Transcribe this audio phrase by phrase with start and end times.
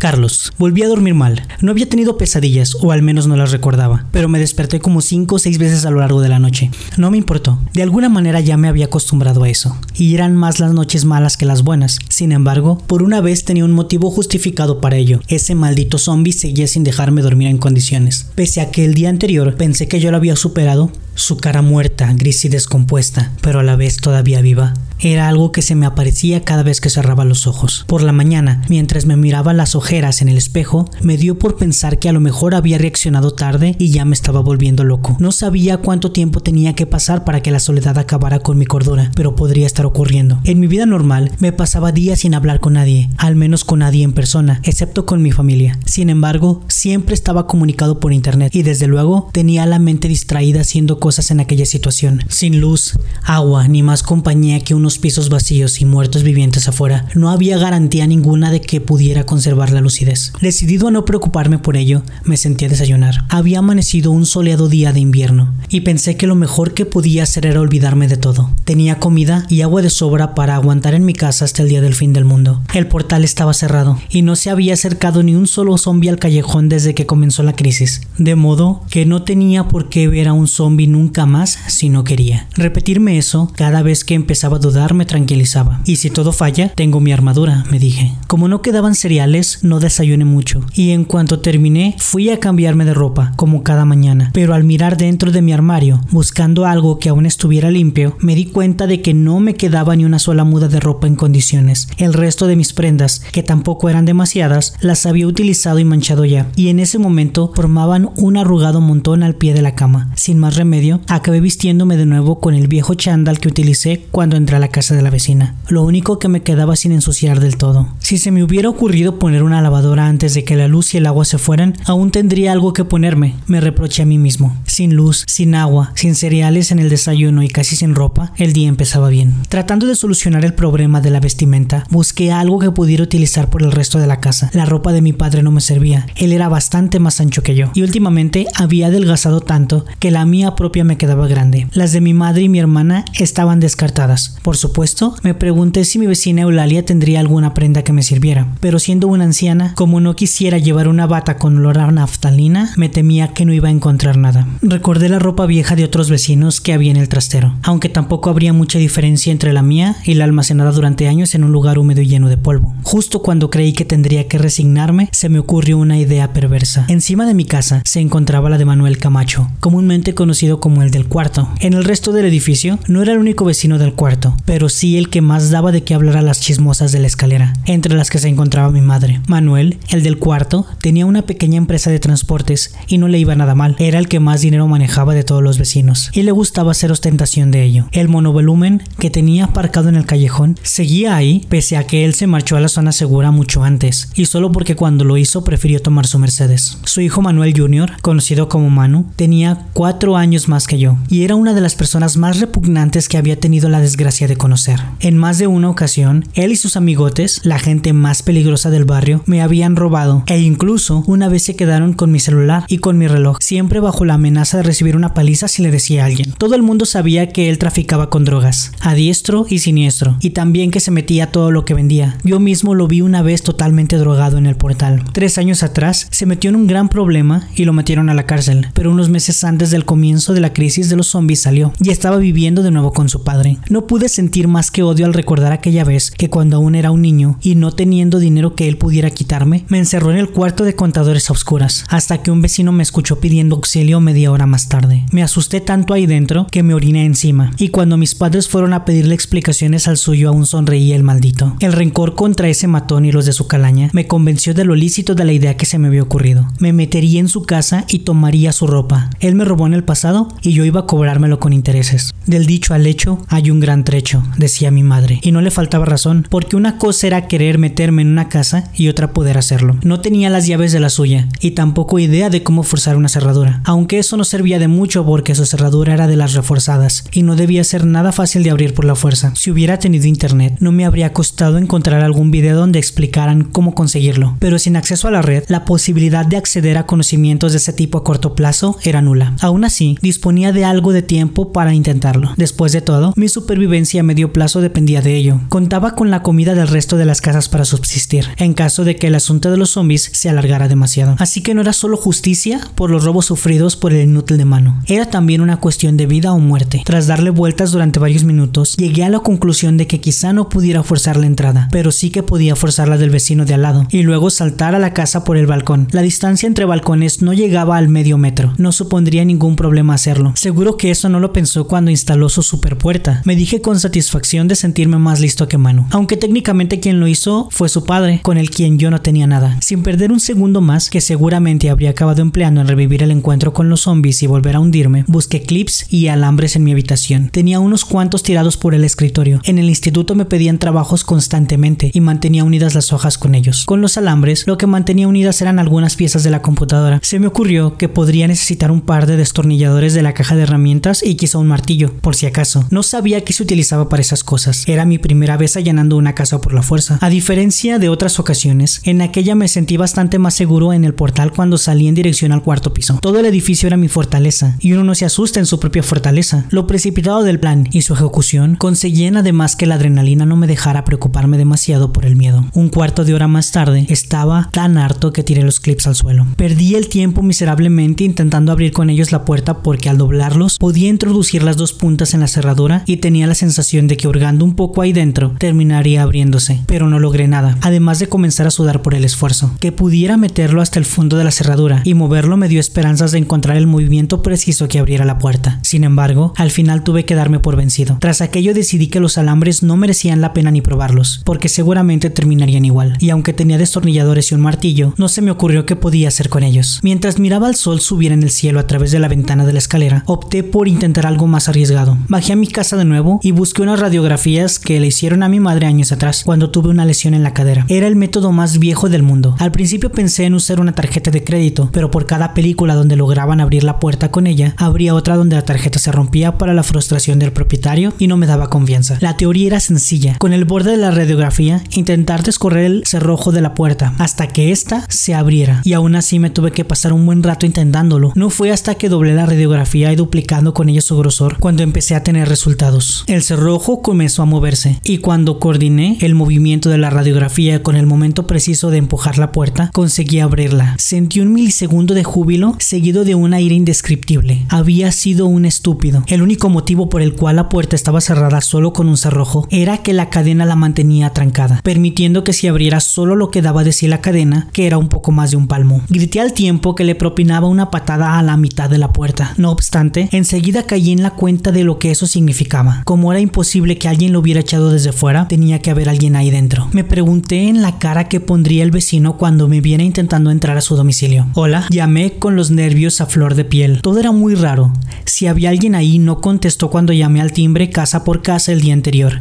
[0.00, 0.52] Carlos.
[0.58, 1.42] Volví a dormir mal.
[1.60, 5.34] No había tenido pesadillas, o al menos no las recordaba, pero me desperté como cinco
[5.34, 6.70] o seis veces a lo largo de la noche.
[6.96, 7.58] No me importó.
[7.74, 9.76] De alguna manera ya me había acostumbrado a eso.
[9.96, 11.98] Y eran más las noches malas que las buenas.
[12.10, 15.18] Sin embargo, por una vez tenía un motivo justificado para ello.
[15.26, 18.28] Ese maldito zombie seguía sin dejarme dormir en condiciones.
[18.36, 22.12] Pese a que el día anterior pensé que yo lo había superado, su cara muerta,
[22.14, 26.44] gris y descompuesta, pero a la vez todavía viva, era algo que se me aparecía
[26.44, 27.84] cada vez que cerraba los ojos.
[27.86, 31.98] Por la mañana, mientras me miraba las ojeras en el espejo, me dio por pensar
[31.98, 35.16] que a lo mejor había reaccionado tarde y ya me estaba volviendo loco.
[35.20, 39.10] No sabía cuánto tiempo tenía que pasar para que la soledad acabara con mi cordura,
[39.14, 40.40] pero podría estar ocurriendo.
[40.44, 44.04] En mi vida normal, me pasaba días sin hablar con nadie, al menos con nadie
[44.04, 45.78] en persona, excepto con mi familia.
[45.84, 50.98] Sin embargo, siempre estaba comunicado por internet y desde luego tenía la mente distraída haciendo
[50.98, 52.22] cosas en aquella situación.
[52.28, 52.92] Sin luz,
[53.24, 58.06] agua, ni más compañía que unos pisos vacíos y muertos vivientes afuera, no había garantía
[58.06, 60.32] ninguna de que pudiera conservar la lucidez.
[60.42, 63.24] Decidido a no preocuparme por ello, me sentí a desayunar.
[63.30, 67.46] Había amanecido un soleado día de invierno y pensé que lo mejor que podía hacer
[67.46, 68.50] era olvidarme de todo.
[68.64, 71.94] Tenía comida y agua de sobra para aguantar en mi casa hasta el día del
[71.94, 72.60] fin del mundo.
[72.74, 76.68] El portal estaba cerrado y no se había acercado ni un solo zombie al callejón
[76.68, 80.48] desde que comenzó la crisis, de modo que no tenía por qué ver a un
[80.48, 82.48] zombie nunca más si no quería.
[82.56, 85.80] Repetirme eso cada vez que empezaba a dudar me tranquilizaba.
[85.84, 88.14] Y si todo falla, tengo mi armadura, me dije.
[88.26, 90.60] Como no quedaban cereales, no desayuné mucho.
[90.74, 94.30] Y en cuanto terminé, fui a cambiarme de ropa, como cada mañana.
[94.34, 98.46] Pero al mirar dentro de mi armario, buscando algo que aún estuviera limpio, me di
[98.46, 101.88] cuenta de que no me quedaba ni una sola muda de ropa en condiciones.
[101.96, 106.50] El resto de mis prendas, que tampoco eran demasiadas, las había utilizado y manchado ya.
[106.56, 110.10] Y en ese momento formaban un arrugado montón al pie de la cama.
[110.16, 114.56] Sin más remedio, acabé vistiéndome de nuevo con el viejo chándal que utilicé cuando entré
[114.56, 117.88] a la casa de la vecina, lo único que me quedaba sin ensuciar del todo.
[117.98, 121.06] Si se me hubiera ocurrido poner una lavadora antes de que la luz y el
[121.06, 124.56] agua se fueran, aún tendría algo que ponerme, me reproché a mí mismo.
[124.66, 128.68] Sin luz, sin agua, sin cereales en el desayuno y casi sin ropa, el día
[128.68, 129.34] empezaba bien.
[129.48, 133.72] Tratando de solucionar el problema de la vestimenta, busqué algo que pudiera utilizar por el
[133.72, 134.50] resto de la casa.
[134.52, 137.70] La ropa de mi padre no me servía, él era bastante más ancho que yo,
[137.74, 141.66] y últimamente había adelgazado tanto que la mía propia me quedaba grande.
[141.72, 144.36] Las de mi madre y mi hermana estaban descartadas.
[144.42, 148.78] Por supuesto, me pregunté si mi vecina Eulalia tendría alguna prenda que me sirviera, pero
[148.78, 153.28] siendo una anciana, como no quisiera llevar una bata con olor a naftalina, me temía
[153.28, 154.46] que no iba a encontrar nada.
[154.62, 158.52] Recordé la ropa vieja de otros vecinos que había en el trastero, aunque tampoco habría
[158.52, 162.06] mucha diferencia entre la mía y la almacenada durante años en un lugar húmedo y
[162.06, 162.74] lleno de polvo.
[162.82, 166.86] Justo cuando creí que tendría que resignarme, se me ocurrió una idea perversa.
[166.88, 171.06] Encima de mi casa se encontraba la de Manuel Camacho, comúnmente conocido como el del
[171.06, 171.48] cuarto.
[171.60, 175.10] En el resto del edificio no era el único vecino del cuarto, pero sí el
[175.10, 178.18] que más daba de qué hablar a las chismosas de la escalera, entre las que
[178.18, 179.20] se encontraba mi madre.
[179.26, 183.54] Manuel, el del cuarto, tenía una pequeña empresa de transportes y no le iba nada
[183.54, 183.76] mal.
[183.78, 187.50] Era el que más dinero manejaba de todos los vecinos y le gustaba hacer ostentación
[187.50, 187.86] de ello.
[187.92, 192.26] El monovolumen que tenía aparcado en el callejón seguía ahí pese a que él se
[192.26, 196.06] marchó a la zona segura mucho antes y solo porque cuando lo hizo prefirió tomar
[196.06, 196.78] su Mercedes.
[196.84, 201.34] Su hijo Manuel Jr., conocido como Manu, tenía cuatro años más que yo y era
[201.34, 204.80] una de las personas más repugnantes que había tenido la desgracia de conocer.
[205.00, 209.22] En más de una ocasión, él y sus amigotes, la gente más peligrosa del barrio,
[209.26, 213.06] me habían robado e incluso una vez se quedaron con mi celular y con mi
[213.08, 216.32] reloj, siempre bajo la amenaza de recibir una paliza si le decía a alguien.
[216.38, 220.70] Todo el mundo sabía que él traficaba con drogas, a diestro y siniestro, y también
[220.70, 222.18] que se metía todo lo que vendía.
[222.24, 225.04] Yo mismo lo vi una vez totalmente drogado en el portal.
[225.12, 228.68] Tres años atrás se metió en un gran problema y lo metieron a la cárcel,
[228.74, 232.16] pero unos meses antes del comienzo de la crisis de los zombies salió y estaba
[232.16, 233.58] viviendo de nuevo con su padre.
[233.68, 237.02] No pude sentir más que odio al recordar aquella vez que cuando aún era un
[237.02, 240.74] niño y no teniendo dinero que él pudiera quitarme, me encerró en el cuarto de
[240.74, 245.04] contadores a oscuras, hasta que un vecino me escuchó pidiendo auxilio media hora más tarde.
[245.12, 248.84] Me asusté tanto ahí dentro que me oriné encima, y cuando mis padres fueron a
[248.84, 251.56] pedirle explicaciones al suyo aún sonreía el maldito.
[251.60, 255.14] El rencor contra ese matón y los de su calaña me convenció de lo lícito
[255.14, 256.48] de la idea que se me había ocurrido.
[256.58, 259.10] Me metería en su casa y tomaría su ropa.
[259.20, 262.14] Él me robó en el pasado y yo iba a cobrármelo con intereses.
[262.26, 265.84] Del dicho al hecho hay un gran trecho, decía mi madre, y no le faltaba
[265.84, 269.76] razón, porque una cosa era querer meterme en una casa y otra poder hacerlo.
[269.82, 273.62] No tenía las llaves de la suya, y tampoco idea de cómo forzar una cerradura,
[273.64, 277.36] aunque eso no servía de mucho porque su cerradura era de las reforzadas, y no
[277.36, 279.32] debía ser nada fácil de abrir por la fuerza.
[279.34, 284.36] Si hubiera tenido internet, no me habría costado encontrar algún video donde explicaran cómo conseguirlo,
[284.38, 287.98] pero sin acceso a la red, la posibilidad de acceder a conocimientos de ese tipo
[287.98, 289.34] a corto plazo era nula.
[289.40, 292.32] Aún así, disponía de algo de tiempo para intentarlo.
[292.36, 295.40] Después de todo, mi supervivencia a medio plazo dependía de ello.
[295.48, 299.06] Contaba con la comida del resto de las casas para subsistir, en caso de que
[299.06, 301.14] el asunto de los zombies se alargara demasiado.
[301.20, 304.82] Así que no era solo justicia por los robos sufridos por el inútil de mano,
[304.86, 306.82] era también una cuestión de vida o muerte.
[306.84, 310.82] Tras darle vueltas durante varios minutos, llegué a la conclusión de que quizá no pudiera
[310.82, 314.02] forzar la entrada, pero sí que podía forzar la del vecino de al lado, y
[314.02, 315.86] luego saltar a la casa por el balcón.
[315.92, 319.94] La distancia entre balcones no llegaba al medio metro, no supondría ningún problema
[320.34, 323.22] Seguro que eso no lo pensó cuando instaló su superpuerta.
[323.24, 327.48] Me dije con satisfacción de sentirme más listo que Manu, aunque técnicamente quien lo hizo
[327.50, 329.58] fue su padre, con el quien yo no tenía nada.
[329.60, 333.68] Sin perder un segundo más, que seguramente habría acabado empleando en revivir el encuentro con
[333.68, 337.28] los zombies y volver a hundirme, busqué clips y alambres en mi habitación.
[337.28, 339.40] Tenía unos cuantos tirados por el escritorio.
[339.44, 343.64] En el instituto me pedían trabajos constantemente y mantenía unidas las hojas con ellos.
[343.66, 347.00] Con los alambres, lo que mantenía unidas eran algunas piezas de la computadora.
[347.02, 351.02] Se me ocurrió que podría necesitar un par de destornilladores de la caja de herramientas
[351.02, 352.66] y quizá un martillo, por si acaso.
[352.70, 354.64] No sabía qué se utilizaba para esas cosas.
[354.66, 356.98] Era mi primera vez allanando una casa por la fuerza.
[357.00, 361.32] A diferencia de otras ocasiones, en aquella me sentí bastante más seguro en el portal
[361.32, 362.98] cuando salí en dirección al cuarto piso.
[363.00, 366.46] Todo el edificio era mi fortaleza, y uno no se asusta en su propia fortaleza.
[366.50, 370.84] Lo precipitado del plan y su ejecución conseguían además que la adrenalina no me dejara
[370.84, 372.46] preocuparme demasiado por el miedo.
[372.54, 376.26] Un cuarto de hora más tarde estaba tan harto que tiré los clips al suelo.
[376.36, 381.42] Perdí el tiempo miserablemente intentando abrir con ellos la puerta porque al doblarlos podía introducir
[381.42, 384.82] las dos puntas en la cerradura y tenía la sensación de que hurgando un poco
[384.82, 389.04] ahí dentro terminaría abriéndose, pero no logré nada, además de comenzar a sudar por el
[389.04, 389.52] esfuerzo.
[389.60, 393.18] Que pudiera meterlo hasta el fondo de la cerradura y moverlo me dio esperanzas de
[393.18, 395.60] encontrar el movimiento preciso que abriera la puerta.
[395.62, 397.96] Sin embargo, al final tuve que darme por vencido.
[398.00, 402.64] Tras aquello decidí que los alambres no merecían la pena ni probarlos, porque seguramente terminarían
[402.64, 406.28] igual, y aunque tenía destornilladores y un martillo, no se me ocurrió qué podía hacer
[406.28, 406.80] con ellos.
[406.82, 409.58] Mientras miraba al sol subir en el cielo a través de la ventana de la
[409.68, 411.98] escalera, opté por intentar algo más arriesgado.
[412.08, 415.40] Bajé a mi casa de nuevo y busqué unas radiografías que le hicieron a mi
[415.40, 417.66] madre años atrás, cuando tuve una lesión en la cadera.
[417.68, 419.36] Era el método más viejo del mundo.
[419.38, 423.40] Al principio pensé en usar una tarjeta de crédito, pero por cada película donde lograban
[423.40, 427.18] abrir la puerta con ella, habría otra donde la tarjeta se rompía para la frustración
[427.18, 428.96] del propietario y no me daba confianza.
[429.00, 430.16] La teoría era sencilla.
[430.18, 434.50] Con el borde de la radiografía, intentar descorrer el cerrojo de la puerta hasta que
[434.50, 435.60] ésta se abriera.
[435.64, 438.12] Y aún así me tuve que pasar un buen rato intentándolo.
[438.14, 441.94] No fue hasta que doblé la radiografía y duplicando con ella su grosor cuando empecé
[441.94, 443.04] a tener resultados.
[443.06, 447.86] El cerrojo comenzó a moverse y cuando coordiné el movimiento de la radiografía con el
[447.86, 450.76] momento preciso de empujar la puerta, conseguí abrirla.
[450.78, 454.46] Sentí un milisegundo de júbilo seguido de una ira indescriptible.
[454.48, 456.04] Había sido un estúpido.
[456.06, 459.78] El único motivo por el cual la puerta estaba cerrada solo con un cerrojo era
[459.78, 463.72] que la cadena la mantenía trancada, permitiendo que se abriera solo lo que daba de
[463.72, 465.82] sí la cadena, que era un poco más de un palmo.
[465.88, 469.34] Grité al tiempo que le propinaba una patada a la mitad de la puerta.
[469.36, 472.82] No obstante, enseguida caí en la cuenta de lo que eso significaba.
[472.84, 476.30] Como era imposible que alguien lo hubiera echado desde fuera, tenía que haber alguien ahí
[476.30, 476.68] dentro.
[476.72, 480.60] Me pregunté en la cara que pondría el vecino cuando me viera intentando entrar a
[480.60, 481.26] su domicilio.
[481.34, 483.82] Hola, llamé con los nervios a flor de piel.
[483.82, 484.72] Todo era muy raro.
[485.04, 488.74] Si había alguien ahí, no contestó cuando llamé al timbre casa por casa el día
[488.74, 489.20] anterior.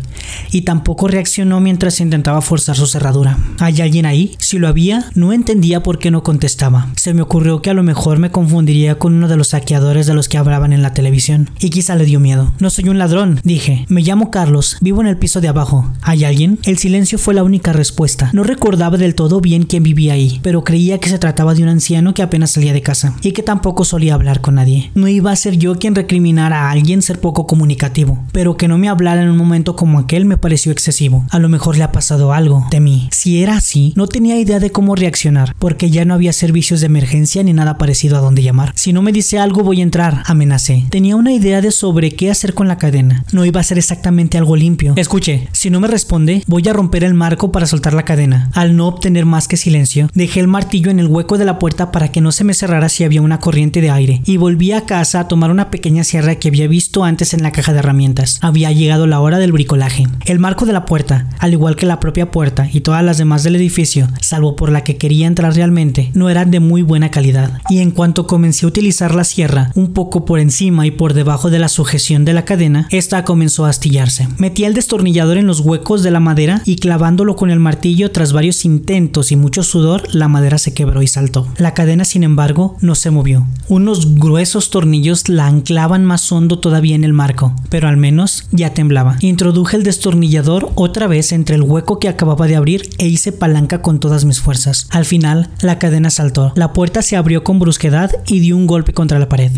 [0.51, 3.37] Y tampoco reaccionó mientras intentaba forzar su cerradura.
[3.59, 4.35] ¿Hay alguien ahí?
[4.39, 6.89] Si lo había, no entendía por qué no contestaba.
[6.95, 10.13] Se me ocurrió que a lo mejor me confundiría con uno de los saqueadores de
[10.17, 11.49] los que hablaban en la televisión.
[11.59, 12.51] Y quizá le dio miedo.
[12.59, 13.85] No soy un ladrón, dije.
[13.87, 15.89] Me llamo Carlos, vivo en el piso de abajo.
[16.01, 16.59] ¿Hay alguien?
[16.63, 18.29] El silencio fue la única respuesta.
[18.33, 21.69] No recordaba del todo bien quién vivía ahí, pero creía que se trataba de un
[21.69, 24.91] anciano que apenas salía de casa y que tampoco solía hablar con nadie.
[24.95, 28.77] No iba a ser yo quien recriminara a alguien ser poco comunicativo, pero que no
[28.77, 31.25] me hablara en un momento como aquel me pareció excesivo.
[31.29, 33.09] A lo mejor le ha pasado algo, temí.
[33.11, 36.87] Si era así, no tenía idea de cómo reaccionar, porque ya no había servicios de
[36.87, 38.71] emergencia ni nada parecido a dónde llamar.
[38.75, 40.85] Si no me dice algo voy a entrar, amenacé.
[40.89, 43.23] Tenía una idea de sobre qué hacer con la cadena.
[43.31, 44.93] No iba a ser exactamente algo limpio.
[44.95, 48.49] Escuche, si no me responde, voy a romper el marco para soltar la cadena.
[48.53, 51.91] Al no obtener más que silencio, dejé el martillo en el hueco de la puerta
[51.91, 54.85] para que no se me cerrara si había una corriente de aire, y volví a
[54.85, 58.39] casa a tomar una pequeña sierra que había visto antes en la caja de herramientas.
[58.41, 60.07] Había llegado la hora del bricolaje.
[60.25, 63.43] El marco de la puerta, al igual que la propia puerta y todas las demás
[63.43, 67.61] del edificio, salvo por la que quería entrar realmente, no eran de muy buena calidad.
[67.69, 71.49] Y en cuanto comencé a utilizar la sierra, un poco por encima y por debajo
[71.49, 74.27] de la sujeción de la cadena, esta comenzó a astillarse.
[74.37, 78.31] Metí el destornillador en los huecos de la madera y clavándolo con el martillo tras
[78.31, 81.47] varios intentos y mucho sudor, la madera se quebró y saltó.
[81.57, 83.47] La cadena, sin embargo, no se movió.
[83.69, 88.75] Unos gruesos tornillos la anclaban más hondo todavía en el marco, pero al menos ya
[88.75, 89.17] temblaba.
[89.21, 93.81] Introduje el destornillador otra vez entre el hueco que acababa de abrir e hice palanca
[93.81, 94.87] con todas mis fuerzas.
[94.91, 96.53] Al final, la cadena saltó.
[96.55, 99.53] La puerta se abrió con brusquedad y dio un golpe contra la pared.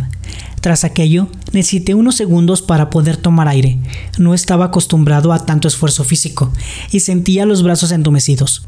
[0.62, 3.78] Tras aquello, necesité unos segundos para poder tomar aire.
[4.18, 6.52] No estaba acostumbrado a tanto esfuerzo físico
[6.92, 8.68] y sentía los brazos entumecidos.